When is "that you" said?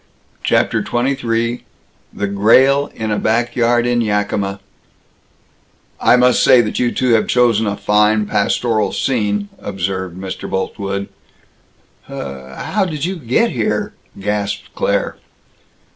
6.59-6.91